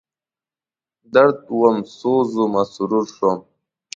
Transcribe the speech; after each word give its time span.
درد 1.13 1.39
وم، 1.59 1.77
سوز 1.97 2.29
ومه، 2.39 2.63
سرور 2.73 3.05
شوم 3.15 3.39